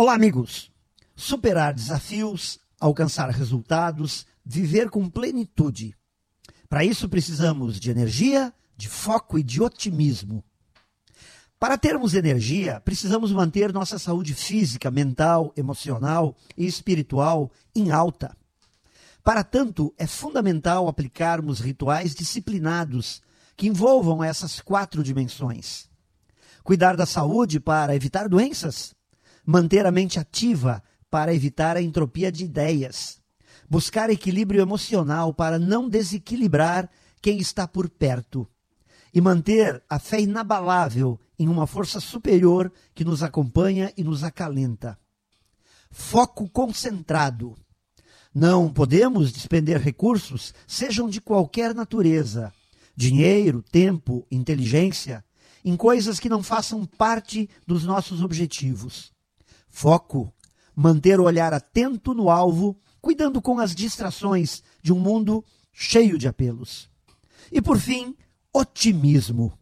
[0.00, 0.70] Olá, amigos!
[1.16, 5.92] Superar desafios, alcançar resultados, viver com plenitude.
[6.68, 10.44] Para isso precisamos de energia, de foco e de otimismo.
[11.58, 18.36] Para termos energia, precisamos manter nossa saúde física, mental, emocional e espiritual em alta.
[19.24, 23.20] Para tanto, é fundamental aplicarmos rituais disciplinados
[23.56, 25.88] que envolvam essas quatro dimensões.
[26.62, 28.96] Cuidar da saúde para evitar doenças,
[29.50, 33.18] manter a mente ativa para evitar a entropia de ideias,
[33.66, 36.86] buscar equilíbrio emocional para não desequilibrar
[37.22, 38.46] quem está por perto
[39.12, 44.98] e manter a fé inabalável em uma força superior que nos acompanha e nos acalenta.
[45.90, 47.56] Foco concentrado.
[48.34, 52.52] Não podemos despender recursos, sejam de qualquer natureza,
[52.94, 55.24] dinheiro, tempo, inteligência,
[55.64, 59.16] em coisas que não façam parte dos nossos objetivos.
[59.70, 60.32] Foco.
[60.74, 66.28] Manter o olhar atento no alvo, cuidando com as distrações de um mundo cheio de
[66.28, 66.88] apelos.
[67.50, 68.14] E por fim,
[68.52, 69.52] otimismo.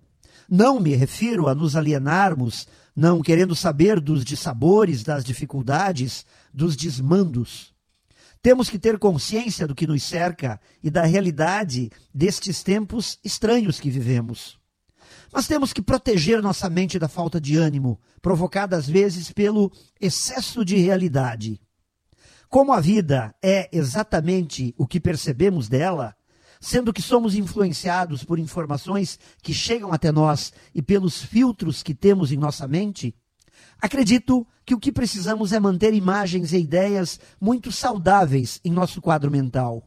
[0.48, 7.74] Não me refiro a nos alienarmos, não querendo saber dos dissabores, das dificuldades, dos desmandos.
[8.40, 13.90] Temos que ter consciência do que nos cerca e da realidade destes tempos estranhos que
[13.90, 14.58] vivemos.
[15.36, 19.70] Mas temos que proteger nossa mente da falta de ânimo, provocada às vezes pelo
[20.00, 21.60] excesso de realidade.
[22.48, 26.16] Como a vida é exatamente o que percebemos dela,
[26.58, 32.32] sendo que somos influenciados por informações que chegam até nós e pelos filtros que temos
[32.32, 33.14] em nossa mente,
[33.78, 39.30] acredito que o que precisamos é manter imagens e ideias muito saudáveis em nosso quadro
[39.30, 39.86] mental.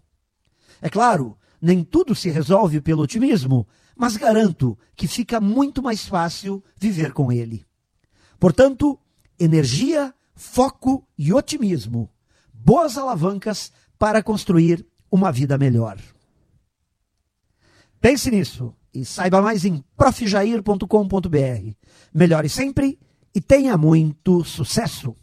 [0.79, 3.67] É claro, nem tudo se resolve pelo otimismo,
[3.99, 7.65] mas garanto que fica muito mais fácil viver com ele.
[8.39, 8.97] Portanto,
[9.37, 12.09] energia, foco e otimismo
[12.53, 15.97] boas alavancas para construir uma vida melhor.
[17.99, 21.73] Pense nisso e saiba mais em profjair.com.br.
[22.13, 22.97] Melhore sempre
[23.35, 25.13] e tenha muito sucesso!